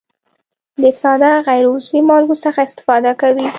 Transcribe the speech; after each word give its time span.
د 0.81 0.83
ساده 1.01 1.31
غیر 1.47 1.65
عضوي 1.73 2.01
مالګو 2.09 2.35
څخه 2.45 2.59
استفاده 2.67 3.11
کوي. 3.21 3.45